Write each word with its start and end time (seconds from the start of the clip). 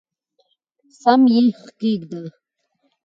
سم 1.01 1.21
یې 1.33 1.41
کښېږده! 1.69 2.21